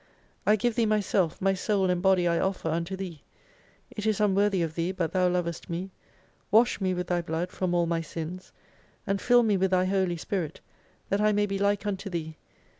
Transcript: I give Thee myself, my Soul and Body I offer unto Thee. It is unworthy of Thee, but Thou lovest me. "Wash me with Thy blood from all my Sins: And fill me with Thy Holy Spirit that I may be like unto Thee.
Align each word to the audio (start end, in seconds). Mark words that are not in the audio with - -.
I 0.47 0.55
give 0.55 0.73
Thee 0.73 0.87
myself, 0.87 1.39
my 1.39 1.53
Soul 1.53 1.91
and 1.91 2.01
Body 2.01 2.27
I 2.27 2.39
offer 2.39 2.69
unto 2.69 2.95
Thee. 2.95 3.21
It 3.95 4.07
is 4.07 4.19
unworthy 4.19 4.63
of 4.63 4.73
Thee, 4.73 4.91
but 4.91 5.11
Thou 5.11 5.29
lovest 5.29 5.69
me. 5.69 5.91
"Wash 6.49 6.81
me 6.81 6.95
with 6.95 7.05
Thy 7.05 7.21
blood 7.21 7.51
from 7.51 7.75
all 7.75 7.85
my 7.85 8.01
Sins: 8.01 8.51
And 9.05 9.21
fill 9.21 9.43
me 9.43 9.57
with 9.57 9.69
Thy 9.69 9.85
Holy 9.85 10.17
Spirit 10.17 10.59
that 11.09 11.21
I 11.21 11.31
may 11.33 11.45
be 11.45 11.59
like 11.59 11.85
unto 11.85 12.09
Thee. 12.09 12.35